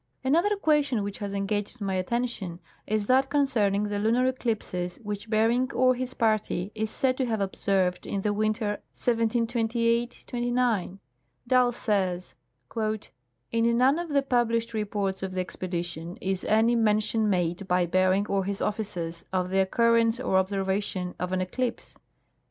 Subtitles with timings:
[0.23, 5.29] Another question which has engaged my attention is that con cerning the lunar eclipses Avhich
[5.29, 10.99] Bering or his party is said to have observed in the winter 1728 '9.
[11.45, 12.33] Dall says:"
[13.51, 18.25] In none of the published reports of the expedition is any mention made by Bering
[18.25, 21.95] or his officers of the occurrence or observation of an eclipse.